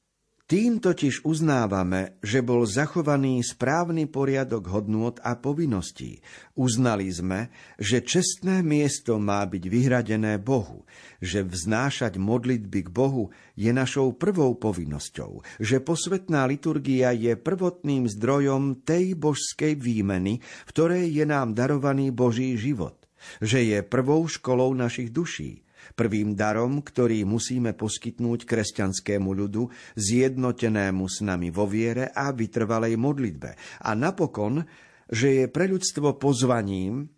Tým 0.50 0.82
totiž 0.82 1.22
uznávame, 1.22 2.18
že 2.26 2.42
bol 2.42 2.66
zachovaný 2.66 3.38
správny 3.38 4.10
poriadok 4.10 4.66
hodnôt 4.66 5.14
a 5.22 5.38
povinností. 5.38 6.18
Uznali 6.58 7.06
sme, 7.06 7.54
že 7.78 8.02
čestné 8.02 8.58
miesto 8.66 9.22
má 9.22 9.46
byť 9.46 9.62
vyhradené 9.70 10.42
Bohu, 10.42 10.82
že 11.22 11.46
vznášať 11.46 12.18
modlitby 12.18 12.82
k 12.82 12.90
Bohu 12.90 13.30
je 13.54 13.70
našou 13.70 14.10
prvou 14.18 14.58
povinnosťou, 14.58 15.62
že 15.62 15.78
posvetná 15.78 16.50
liturgia 16.50 17.14
je 17.14 17.38
prvotným 17.38 18.10
zdrojom 18.10 18.82
tej 18.82 19.14
božskej 19.14 19.78
výmeny, 19.78 20.42
v 20.42 20.70
ktorej 20.74 21.14
je 21.14 21.30
nám 21.30 21.54
darovaný 21.54 22.10
Boží 22.10 22.58
život, 22.58 22.98
že 23.38 23.62
je 23.62 23.86
prvou 23.86 24.26
školou 24.26 24.74
našich 24.74 25.14
duší, 25.14 25.62
Prvým 25.94 26.38
darom, 26.38 26.80
ktorý 26.80 27.26
musíme 27.26 27.74
poskytnúť 27.74 28.46
kresťanskému 28.46 29.30
ľudu, 29.30 29.68
zjednotenému 29.98 31.04
s 31.06 31.22
nami 31.22 31.50
vo 31.50 31.66
viere 31.66 32.10
a 32.10 32.30
vytrvalej 32.30 32.94
modlitbe. 32.96 33.50
A 33.86 33.90
napokon, 33.94 34.62
že 35.10 35.42
je 35.42 35.44
pre 35.50 35.66
ľudstvo 35.66 36.16
pozvaním, 36.16 37.10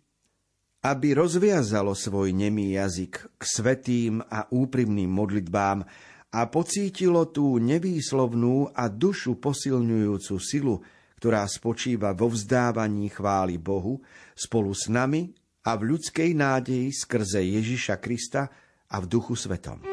aby 0.83 1.15
rozviazalo 1.15 1.95
svoj 1.95 2.35
nemý 2.35 2.75
jazyk 2.75 3.39
k 3.39 3.43
svetým 3.47 4.19
a 4.19 4.51
úprimným 4.51 5.07
modlitbám 5.07 5.79
a 6.33 6.41
pocítilo 6.49 7.29
tú 7.29 7.61
nevýslovnú 7.61 8.73
a 8.73 8.89
dušu 8.89 9.39
posilňujúcu 9.39 10.35
silu, 10.41 10.75
ktorá 11.21 11.47
spočíva 11.47 12.11
vo 12.11 12.27
vzdávaní 12.27 13.07
chvály 13.07 13.55
Bohu 13.55 14.03
spolu 14.35 14.75
s 14.75 14.91
nami 14.91 15.31
a 15.63 15.79
v 15.79 15.95
ľudskej 15.95 16.35
nádeji 16.35 16.91
skrze 16.91 17.39
Ježiša 17.39 17.95
Krista, 18.03 18.51
a 18.93 18.99
v 19.01 19.05
duchu 19.09 19.35
svetom. 19.35 19.92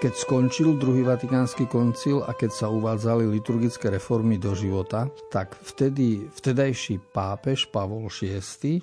Keď 0.00 0.16
skončil 0.16 0.80
druhý 0.80 1.04
vatikánsky 1.04 1.68
koncil 1.68 2.24
a 2.24 2.32
keď 2.32 2.50
sa 2.56 2.66
uvádzali 2.72 3.28
liturgické 3.28 3.92
reformy 3.92 4.40
do 4.40 4.56
života, 4.56 5.12
tak 5.28 5.52
vtedy 5.60 6.24
vtedajší 6.40 7.12
pápež 7.12 7.68
Pavol 7.68 8.08
VI 8.08 8.80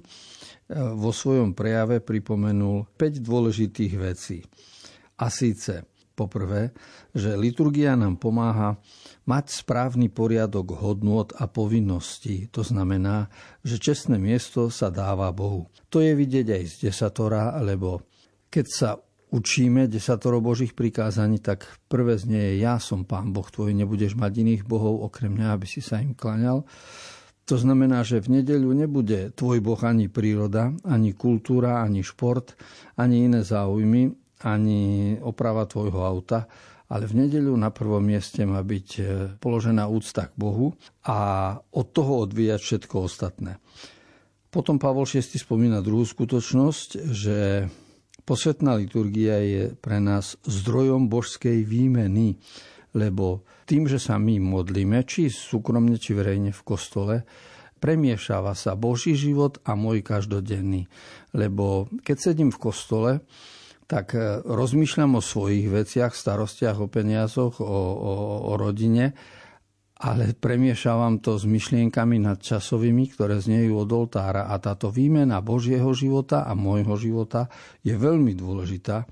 vo 0.94 1.10
svojom 1.10 1.58
prejave 1.58 2.06
pripomenul 2.06 2.86
5 3.02 3.26
dôležitých 3.26 3.94
vecí. 3.98 4.46
A 5.18 5.34
síce, 5.34 5.90
poprvé, 6.14 6.70
že 7.18 7.34
liturgia 7.34 7.98
nám 7.98 8.22
pomáha 8.22 8.78
mať 9.26 9.66
správny 9.66 10.14
poriadok 10.14 10.78
hodnôt 10.78 11.34
a 11.34 11.50
povinností. 11.50 12.46
To 12.54 12.62
znamená, 12.62 13.26
že 13.66 13.82
čestné 13.82 14.22
miesto 14.22 14.70
sa 14.70 14.94
dáva 14.94 15.34
Bohu. 15.34 15.66
To 15.90 15.98
je 15.98 16.14
vidieť 16.14 16.62
aj 16.62 16.64
z 16.78 16.94
desatora, 16.94 17.58
lebo 17.66 18.06
keď 18.54 18.66
sa 18.70 19.02
učíme 19.32 19.92
desatoro 19.92 20.40
Božích 20.40 20.72
prikázaní, 20.72 21.44
tak 21.44 21.68
prvé 21.92 22.16
znie 22.16 22.56
je 22.56 22.64
ja 22.64 22.80
som 22.80 23.04
Pán 23.04 23.36
Boh 23.36 23.48
tvoj, 23.48 23.76
nebudeš 23.76 24.16
mať 24.16 24.34
iných 24.44 24.64
bohov 24.64 25.04
okrem 25.04 25.36
mňa, 25.36 25.48
aby 25.56 25.68
si 25.68 25.84
sa 25.84 26.00
im 26.00 26.16
klaňal. 26.16 26.64
To 27.48 27.56
znamená, 27.56 28.04
že 28.04 28.20
v 28.20 28.40
nedeľu 28.40 28.76
nebude 28.76 29.32
tvoj 29.32 29.64
boh 29.64 29.80
ani 29.80 30.12
príroda, 30.12 30.76
ani 30.84 31.16
kultúra, 31.16 31.80
ani 31.80 32.04
šport, 32.04 32.60
ani 33.00 33.32
iné 33.32 33.40
záujmy, 33.40 34.12
ani 34.44 35.16
oprava 35.24 35.64
tvojho 35.64 36.04
auta, 36.04 36.44
ale 36.92 37.08
v 37.08 37.24
nedeľu 37.24 37.56
na 37.56 37.72
prvom 37.72 38.04
mieste 38.04 38.44
má 38.44 38.60
byť 38.60 38.88
e, 39.00 39.02
položená 39.40 39.88
úcta 39.88 40.28
k 40.28 40.36
Bohu 40.36 40.76
a 41.08 41.18
od 41.56 41.88
toho 41.92 42.28
odvíjať 42.28 42.60
všetko 42.60 42.96
ostatné. 43.08 43.60
Potom 44.52 44.80
Pavol 44.80 45.08
VI 45.08 45.24
spomína 45.24 45.84
druhú 45.84 46.04
skutočnosť, 46.04 46.90
že 47.12 47.68
posvetná 48.28 48.76
liturgia 48.76 49.40
je 49.40 49.64
pre 49.80 50.04
nás 50.04 50.36
zdrojom 50.44 51.08
božskej 51.08 51.64
výmeny 51.64 52.36
lebo 52.98 53.46
tým, 53.70 53.86
že 53.86 54.02
sa 54.02 54.18
my 54.18 54.42
modlíme, 54.42 55.06
či 55.06 55.30
súkromne, 55.30 56.02
či 56.02 56.18
verejne 56.18 56.50
v 56.50 56.62
kostole, 56.66 57.16
premiešava 57.78 58.58
sa 58.58 58.74
Boží 58.74 59.14
život 59.14 59.62
a 59.62 59.78
môj 59.78 60.02
každodenný. 60.02 60.90
Lebo 61.38 61.86
keď 62.02 62.18
sedím 62.18 62.50
v 62.50 62.58
kostole, 62.58 63.12
tak 63.86 64.18
e, 64.18 64.42
rozmýšľam 64.42 65.22
o 65.22 65.22
svojich 65.22 65.70
veciach, 65.70 66.18
starostiach, 66.18 66.82
o 66.82 66.88
peniazoch, 66.90 67.62
o, 67.62 67.80
o, 67.94 68.14
o 68.50 68.54
rodine, 68.58 69.14
ale 69.98 70.38
premiešavam 70.38 71.18
to 71.26 71.42
s 71.42 71.50
myšlienkami 71.50 72.22
nadčasovými, 72.22 73.10
ktoré 73.18 73.42
znejú 73.42 73.82
od 73.82 73.90
oltára. 73.90 74.46
A 74.46 74.62
táto 74.62 74.94
výmena 74.94 75.42
Božieho 75.42 75.90
života 75.98 76.46
a 76.46 76.54
môjho 76.54 76.94
života 77.02 77.50
je 77.82 77.98
veľmi 77.98 78.38
dôležitá, 78.38 79.10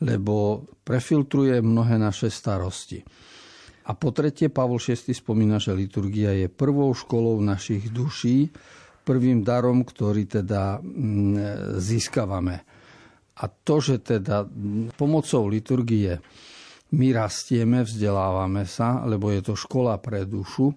lebo 0.00 0.64
prefiltruje 0.80 1.60
mnohé 1.60 2.00
naše 2.00 2.32
starosti. 2.32 3.04
A 3.82 3.98
po 3.98 4.14
tretie, 4.14 4.48
Pavol 4.48 4.80
VI 4.80 4.96
spomína, 5.12 5.60
že 5.60 5.76
liturgia 5.76 6.32
je 6.32 6.48
prvou 6.48 6.94
školou 6.94 7.36
našich 7.42 7.92
duší, 7.92 8.48
prvým 9.02 9.42
darom, 9.42 9.82
ktorý 9.82 10.30
teda 10.30 10.78
mm, 10.78 11.76
získavame. 11.82 12.56
A 13.42 13.44
to, 13.50 13.82
že 13.82 14.00
teda 14.00 14.46
pomocou 14.94 15.50
liturgie 15.50 16.14
my 16.92 17.08
rastieme, 17.16 17.84
vzdelávame 17.84 18.68
sa, 18.68 19.04
lebo 19.08 19.32
je 19.32 19.40
to 19.40 19.54
škola 19.56 19.96
pre 19.98 20.28
dušu, 20.28 20.76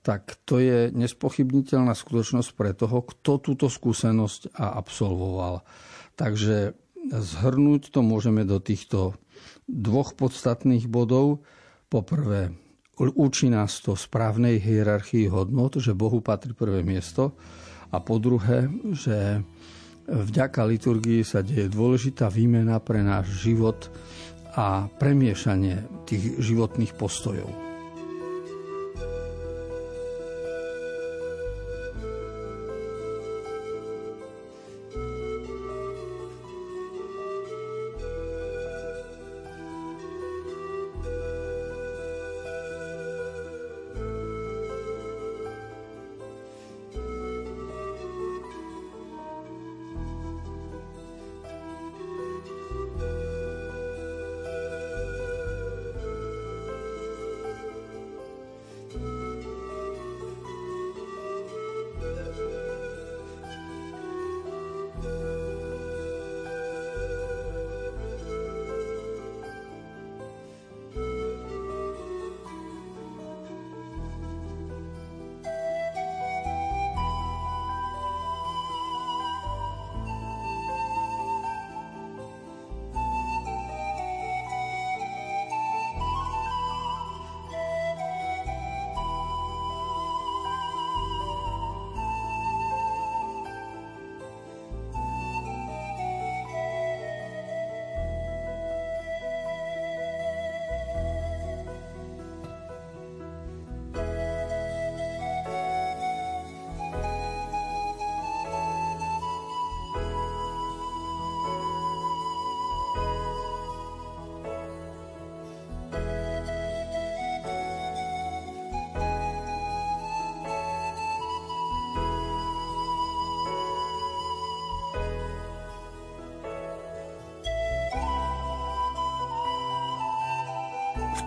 tak 0.00 0.40
to 0.48 0.56
je 0.60 0.88
nespochybniteľná 0.96 1.92
skutočnosť 1.92 2.50
pre 2.56 2.72
toho, 2.72 3.04
kto 3.04 3.36
túto 3.38 3.68
skúsenosť 3.68 4.56
a 4.56 4.80
absolvoval. 4.80 5.60
Takže 6.16 6.72
Zhrnúť 7.08 7.88
to 7.96 8.04
môžeme 8.04 8.44
do 8.44 8.60
týchto 8.60 9.16
dvoch 9.64 10.12
podstatných 10.12 10.84
bodov. 10.84 11.40
Poprvé, 11.88 12.52
učí 13.00 13.48
nás 13.48 13.80
to 13.80 13.96
správnej 13.96 14.60
hierarchii 14.60 15.32
hodnot, 15.32 15.80
že 15.80 15.96
Bohu 15.96 16.20
patrí 16.20 16.52
prvé 16.52 16.84
miesto. 16.84 17.32
A 17.90 18.04
po 18.04 18.20
druhé, 18.20 18.68
že 18.92 19.40
vďaka 20.06 20.60
liturgii 20.60 21.24
sa 21.24 21.40
deje 21.40 21.72
dôležitá 21.72 22.28
výmena 22.28 22.78
pre 22.84 23.00
náš 23.00 23.48
život 23.48 23.88
a 24.56 24.90
premiešanie 24.98 26.06
tých 26.06 26.42
životných 26.42 26.94
postojov. 26.98 27.69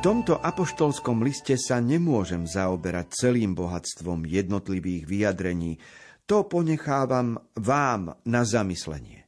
Tomto 0.04 0.36
apoštolskom 0.36 1.24
liste 1.24 1.56
sa 1.56 1.80
nemôžem 1.80 2.44
zaoberať 2.44 3.24
celým 3.24 3.56
bohatstvom 3.56 4.28
jednotlivých 4.28 5.08
vyjadrení. 5.08 5.80
To 6.28 6.44
ponechávam 6.44 7.39
vám 7.56 8.12
na 8.28 8.44
zamyslenie. 8.44 9.24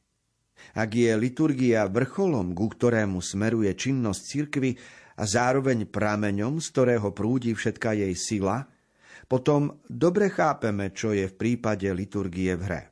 Ak 0.76 0.92
je 0.92 1.16
liturgia 1.16 1.88
vrcholom, 1.88 2.52
ku 2.52 2.68
ktorému 2.68 3.24
smeruje 3.24 3.72
činnosť 3.72 4.20
cirkvy 4.20 4.76
a 5.16 5.24
zároveň 5.24 5.88
prameňom, 5.88 6.60
z 6.60 6.66
ktorého 6.68 7.08
prúdi 7.16 7.56
všetká 7.56 7.96
jej 7.96 8.12
sila, 8.12 8.68
potom 9.32 9.80
dobre 9.88 10.28
chápeme, 10.28 10.92
čo 10.92 11.16
je 11.16 11.24
v 11.24 11.38
prípade 11.40 11.88
liturgie 11.88 12.52
v 12.52 12.62
hre. 12.68 12.82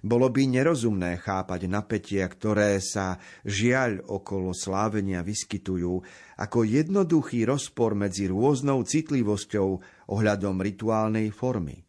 Bolo 0.00 0.32
by 0.32 0.48
nerozumné 0.48 1.20
chápať 1.20 1.68
napätia, 1.68 2.24
ktoré 2.24 2.80
sa 2.80 3.20
žiaľ 3.44 4.00
okolo 4.08 4.56
slávenia 4.56 5.20
vyskytujú, 5.20 6.00
ako 6.40 6.58
jednoduchý 6.64 7.44
rozpor 7.44 7.92
medzi 7.92 8.32
rôznou 8.32 8.80
citlivosťou 8.88 9.68
ohľadom 10.08 10.56
rituálnej 10.64 11.28
formy. 11.28 11.84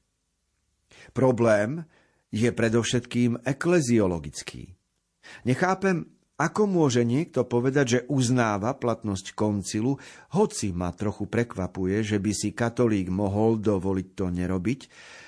Problém 1.15 1.87
je 2.33 2.49
predovšetkým 2.51 3.47
ekleziologický. 3.47 4.73
Nechápem, 5.47 6.09
ako 6.33 6.65
môže 6.65 7.05
niekto 7.05 7.45
povedať, 7.45 7.85
že 7.87 8.05
uznáva 8.09 8.73
platnosť 8.73 9.37
koncilu, 9.37 10.01
hoci 10.33 10.73
ma 10.73 10.89
trochu 10.91 11.29
prekvapuje, 11.29 12.01
že 12.01 12.17
by 12.17 12.31
si 12.33 12.49
katolík 12.51 13.07
mohol 13.13 13.61
dovoliť 13.61 14.07
to 14.17 14.25
nerobiť, 14.33 14.81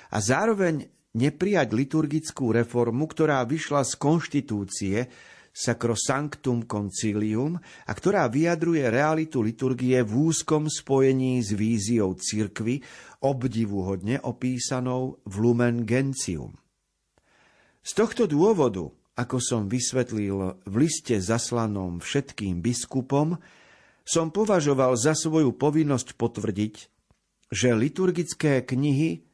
a 0.06 0.22
zároveň 0.22 0.95
neprijať 1.16 1.72
liturgickú 1.72 2.52
reformu, 2.52 3.08
ktorá 3.08 3.40
vyšla 3.48 3.88
z 3.88 3.92
konštitúcie 3.96 4.96
Sacrosanctum 5.56 6.68
Concilium 6.68 7.56
a 7.88 7.92
ktorá 7.96 8.28
vyjadruje 8.28 8.92
realitu 8.92 9.40
liturgie 9.40 10.04
v 10.04 10.12
úzkom 10.28 10.68
spojení 10.68 11.40
s 11.40 11.56
víziou 11.56 12.12
cirkvy, 12.12 12.84
obdivuhodne 13.24 14.20
opísanou 14.20 15.24
v 15.24 15.34
Lumen 15.40 15.88
Gentium. 15.88 16.60
Z 17.80 17.96
tohto 17.96 18.28
dôvodu, 18.28 18.92
ako 19.16 19.40
som 19.40 19.64
vysvetlil 19.72 20.60
v 20.68 20.74
liste 20.76 21.16
zaslanom 21.16 22.04
všetkým 22.04 22.60
biskupom, 22.60 23.40
som 24.04 24.28
považoval 24.28 24.92
za 25.00 25.16
svoju 25.16 25.56
povinnosť 25.56 26.20
potvrdiť, 26.20 26.74
že 27.48 27.72
liturgické 27.72 28.60
knihy 28.60 29.24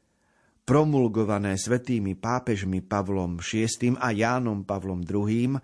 promulgované 0.62 1.58
svetými 1.58 2.14
pápežmi 2.14 2.82
Pavlom 2.86 3.42
VI 3.42 3.98
a 3.98 4.14
Jánom 4.14 4.62
Pavlom 4.62 5.02
II, 5.02 5.58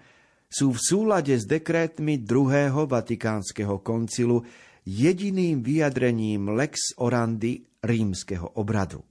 sú 0.48 0.72
v 0.72 0.80
súlade 0.80 1.37
s 1.37 1.44
dekrétmi 1.44 2.24
druhého 2.24 2.88
Vatikánskeho 2.88 3.84
koncilu 3.84 4.42
jediným 4.88 5.61
vyjadrením 5.61 6.56
lex 6.56 6.96
orandi 6.96 7.61
rímskeho 7.84 8.56
obradu. 8.56 9.04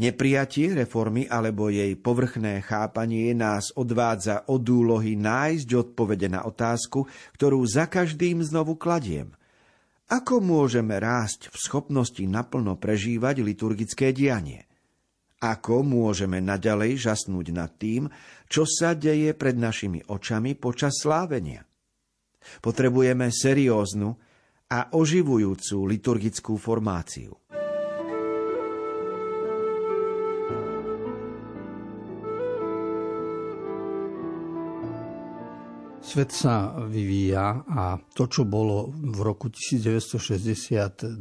Neprijatie 0.00 0.72
reformy 0.72 1.28
alebo 1.28 1.68
jej 1.68 1.92
povrchné 1.92 2.64
chápanie 2.64 3.36
nás 3.36 3.68
odvádza 3.76 4.48
od 4.48 4.64
úlohy 4.64 5.12
nájsť 5.12 5.68
odpovede 5.76 6.28
na 6.32 6.40
otázku, 6.48 7.04
ktorú 7.36 7.60
za 7.68 7.84
každým 7.84 8.40
znovu 8.40 8.80
kladiem. 8.80 9.36
Ako 10.10 10.42
môžeme 10.42 10.98
rásť 10.98 11.54
v 11.54 11.56
schopnosti 11.56 12.18
naplno 12.26 12.74
prežívať 12.74 13.46
liturgické 13.46 14.10
dianie? 14.10 14.66
Ako 15.38 15.86
môžeme 15.86 16.42
naďalej 16.42 16.98
žasnúť 16.98 17.54
nad 17.54 17.70
tým, 17.78 18.10
čo 18.50 18.66
sa 18.66 18.98
deje 18.98 19.30
pred 19.38 19.54
našimi 19.54 20.02
očami 20.10 20.58
počas 20.58 20.98
slávenia? 20.98 21.62
Potrebujeme 22.58 23.30
serióznu 23.30 24.10
a 24.74 24.90
oživujúcu 24.98 25.76
liturgickú 25.86 26.58
formáciu. 26.58 27.30
Svet 36.10 36.34
sa 36.34 36.74
vyvíja 36.90 37.62
a 37.70 37.94
to, 38.18 38.26
čo 38.26 38.42
bolo 38.42 38.90
v 38.90 39.22
roku 39.22 39.46
1962-65, 39.46 41.14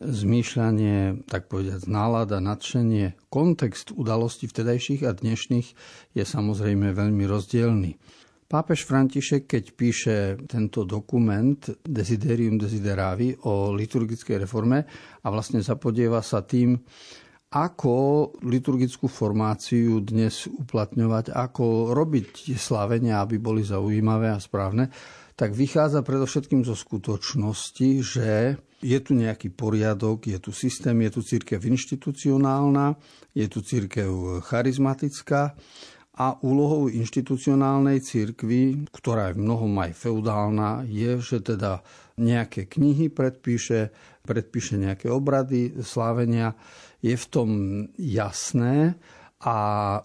zmýšľanie, 0.00 1.28
tak 1.28 1.52
povedať, 1.52 1.92
nálada, 1.92 2.40
nadšenie, 2.40 3.28
kontext 3.28 3.92
udalostí 3.92 4.48
vtedajších 4.48 5.04
a 5.04 5.12
dnešných 5.12 5.68
je 6.16 6.24
samozrejme 6.24 6.96
veľmi 6.96 7.28
rozdielný. 7.28 8.00
Pápež 8.48 8.88
František, 8.88 9.44
keď 9.44 9.64
píše 9.76 10.40
tento 10.48 10.88
dokument 10.88 11.60
Desiderium 11.84 12.56
Desideravi 12.56 13.44
o 13.44 13.76
liturgickej 13.76 14.48
reforme 14.48 14.88
a 15.20 15.26
vlastne 15.28 15.60
zapodieva 15.60 16.24
sa 16.24 16.40
tým, 16.48 16.80
ako 17.50 17.94
liturgickú 18.42 19.06
formáciu 19.06 20.02
dnes 20.02 20.50
uplatňovať, 20.50 21.30
ako 21.30 21.94
robiť 21.94 22.58
slávenia, 22.58 23.22
aby 23.22 23.38
boli 23.38 23.62
zaujímavé 23.62 24.34
a 24.34 24.42
správne, 24.42 24.90
tak 25.36 25.52
vychádza 25.52 26.00
predovšetkým 26.00 26.64
zo 26.64 26.72
skutočnosti, 26.72 27.88
že 28.00 28.56
je 28.80 28.98
tu 29.00 29.12
nejaký 29.12 29.52
poriadok, 29.52 30.26
je 30.26 30.38
tu 30.40 30.50
systém, 30.50 30.96
je 31.04 31.10
tu 31.12 31.20
církev 31.20 31.60
inštitucionálna, 31.60 32.96
je 33.36 33.46
tu 33.46 33.60
církev 33.60 34.40
charizmatická 34.44 35.52
a 36.16 36.40
úlohou 36.40 36.88
inštitucionálnej 36.88 38.00
církvy, 38.00 38.88
ktorá 38.88 39.28
je 39.30 39.36
v 39.36 39.44
mnohom 39.44 39.72
aj 39.84 39.92
feudálna, 39.92 40.88
je, 40.88 41.20
že 41.20 41.44
teda 41.44 41.84
nejaké 42.16 42.64
knihy 42.64 43.12
predpíše, 43.12 43.92
predpíše 44.24 44.80
nejaké 44.80 45.12
obrady, 45.12 45.76
slávenia, 45.84 46.56
je 47.06 47.16
v 47.16 47.26
tom 47.30 47.50
jasné 47.94 48.98
a 49.42 49.56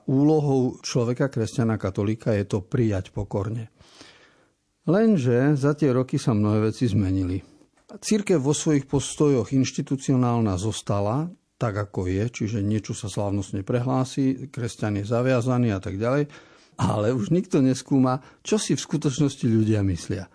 úlohou 0.05 0.77
človeka, 0.83 1.31
kresťana, 1.31 1.81
katolíka 1.81 2.35
je 2.35 2.45
to 2.45 2.59
prijať 2.61 3.09
pokorne. 3.15 3.71
Lenže 4.85 5.55
za 5.55 5.77
tie 5.77 5.93
roky 5.93 6.17
sa 6.17 6.33
mnohé 6.33 6.73
veci 6.73 6.89
zmenili. 6.89 7.41
Církev 7.91 8.39
vo 8.39 8.55
svojich 8.55 8.87
postojoch 8.87 9.51
inštitucionálna 9.51 10.55
zostala, 10.55 11.27
tak 11.59 11.77
ako 11.77 12.09
je, 12.09 12.23
čiže 12.31 12.65
niečo 12.65 12.97
sa 12.97 13.11
slávnostne 13.11 13.61
prehlási, 13.61 14.49
kresťan 14.49 15.03
je 15.03 15.05
zaviazaný 15.05 15.75
a 15.75 15.79
tak 15.83 16.01
ďalej, 16.01 16.25
ale 16.81 17.13
už 17.13 17.29
nikto 17.29 17.61
neskúma, 17.61 18.17
čo 18.41 18.57
si 18.57 18.73
v 18.73 18.81
skutočnosti 18.81 19.45
ľudia 19.45 19.85
myslia. 19.85 20.25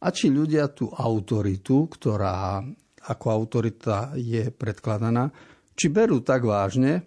A 0.00 0.08
či 0.08 0.32
ľudia 0.32 0.72
tú 0.72 0.88
autoritu, 0.88 1.84
ktorá 1.92 2.64
ako 3.04 3.26
autorita 3.28 4.16
je 4.16 4.48
predkladaná, 4.48 5.28
či 5.74 5.86
berú 5.88 6.22
tak 6.22 6.46
vážne 6.46 7.04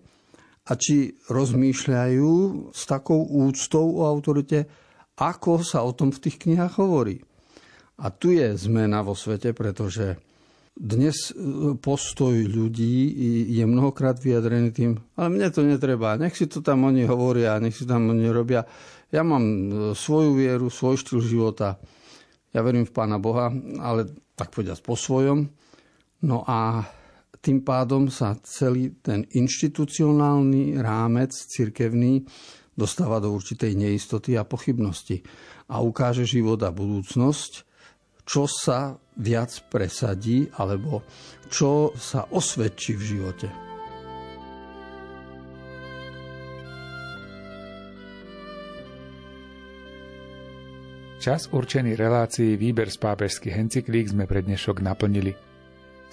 a 0.63 0.71
či 0.80 1.15
rozmýšľajú 1.28 2.32
s 2.71 2.82
takou 2.88 3.19
úctou 3.23 3.99
o 3.99 4.08
autorite, 4.08 4.67
ako 5.19 5.62
sa 5.62 5.84
o 5.84 5.91
tom 5.91 6.10
v 6.10 6.21
tých 6.23 6.39
knihách 6.41 6.80
hovorí. 6.80 7.19
A 8.02 8.10
tu 8.10 8.34
je 8.34 8.56
zmena 8.58 9.06
vo 9.06 9.13
svete, 9.13 9.54
pretože 9.54 10.17
dnes 10.73 11.30
e, 11.30 11.34
postoj 11.78 12.34
ľudí 12.34 13.13
je 13.54 13.62
mnohokrát 13.62 14.17
vyjadrený 14.17 14.73
tým, 14.73 14.91
ale 15.13 15.30
mne 15.30 15.54
to 15.54 15.62
netreba, 15.62 16.17
nech 16.17 16.34
si 16.34 16.49
to 16.49 16.65
tam 16.65 16.89
oni 16.89 17.06
hovoria, 17.06 17.62
nech 17.62 17.78
si 17.78 17.86
tam 17.86 18.10
oni 18.10 18.26
robia. 18.34 18.65
Ja 19.13 19.21
mám 19.21 19.45
e, 19.45 19.65
svoju 19.93 20.34
vieru, 20.34 20.73
svoj 20.73 20.97
štýl 20.97 21.21
života, 21.21 21.78
ja 22.49 22.65
verím 22.65 22.89
v 22.89 22.95
Pána 22.95 23.21
Boha, 23.21 23.54
ale 23.78 24.10
tak 24.34 24.49
povedať 24.49 24.82
po 24.82 24.97
svojom. 24.97 25.45
No 26.26 26.41
a 26.45 26.89
tým 27.43 27.60
pádom 27.60 28.08
sa 28.08 28.39
celý 28.39 28.95
ten 29.03 29.27
inštitucionálny 29.27 30.79
rámec 30.79 31.36
cirkevný 31.36 32.23
dostáva 32.71 33.19
do 33.19 33.36
určitej 33.36 33.75
neistoty 33.75 34.39
a 34.39 34.47
pochybnosti 34.47 35.19
a 35.67 35.84
ukáže 35.84 36.23
život 36.23 36.63
a 36.63 36.71
budúcnosť, 36.71 37.51
čo 38.23 38.47
sa 38.47 38.95
viac 39.19 39.51
presadí 39.67 40.47
alebo 40.56 41.03
čo 41.51 41.91
sa 41.99 42.32
osvedčí 42.32 42.95
v 42.95 43.03
živote. 43.03 43.47
Čas 51.19 51.47
určený 51.51 51.95
relácií 51.95 52.56
výber 52.56 52.88
z 52.91 52.99
pápežských 52.99 53.56
encyklík 53.56 54.12
sme 54.12 54.27
pre 54.27 54.43
dnešok 54.43 54.84
naplnili. 54.84 55.53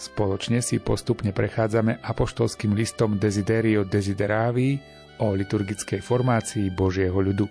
Spoločne 0.01 0.65
si 0.65 0.81
postupne 0.81 1.29
prechádzame 1.29 2.01
apoštolským 2.01 2.73
listom 2.73 3.21
Desiderio 3.21 3.85
Desideravi 3.85 4.81
o 5.21 5.37
liturgickej 5.37 6.01
formácii 6.01 6.73
Božieho 6.73 7.21
ľudu. 7.21 7.45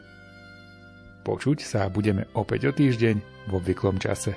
Počuť 1.22 1.62
sa 1.62 1.86
budeme 1.94 2.26
opäť 2.34 2.66
o 2.66 2.72
týždeň 2.74 3.46
vo 3.54 3.62
obvyklom 3.62 4.02
čase. 4.02 4.34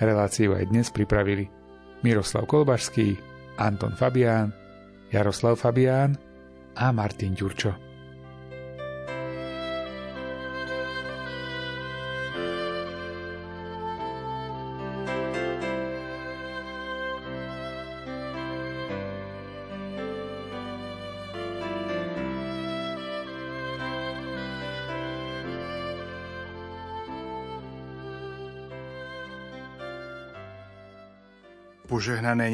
Reláciu 0.00 0.56
aj 0.56 0.72
dnes 0.72 0.88
pripravili 0.88 1.44
Miroslav 2.00 2.48
Kolbašský, 2.48 3.20
Anton 3.60 3.92
Fabián, 3.92 4.56
Jaroslav 5.12 5.60
Fabián 5.60 6.16
a 6.80 6.96
Martin 6.96 7.36
Ďurčo. 7.36 7.85
Požehnané 31.96 32.50